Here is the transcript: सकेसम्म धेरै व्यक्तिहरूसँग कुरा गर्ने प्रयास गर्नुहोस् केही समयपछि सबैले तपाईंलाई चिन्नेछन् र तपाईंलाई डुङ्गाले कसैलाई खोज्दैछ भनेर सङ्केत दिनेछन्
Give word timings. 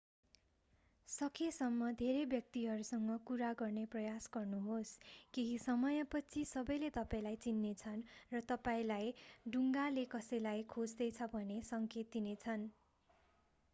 सकेसम्म 1.09 1.87
धेरै 1.97 2.21
व्यक्तिहरूसँग 2.29 3.17
कुरा 3.25 3.49
गर्ने 3.57 3.83
प्रयास 3.91 4.29
गर्नुहोस् 4.31 4.93
केही 5.33 5.59
समयपछि 5.65 6.45
सबैले 6.51 6.89
तपाईंलाई 6.95 7.39
चिन्नेछन् 7.43 8.01
र 8.31 8.41
तपाईंलाई 8.47 9.13
डुङ्गाले 9.49 10.07
कसैलाई 10.11 10.65
खोज्दैछ 10.73 11.29
भनेर 11.31 11.69
सङ्केत 11.69 12.11
दिनेछन् 12.17 12.65